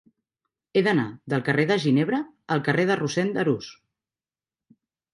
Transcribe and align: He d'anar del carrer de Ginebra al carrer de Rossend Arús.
He 0.73 0.81
d'anar 0.87 1.05
del 1.33 1.43
carrer 1.51 1.67
de 1.73 1.77
Ginebra 1.85 2.23
al 2.57 2.65
carrer 2.71 2.89
de 2.93 2.99
Rossend 3.05 3.41
Arús. 3.47 3.73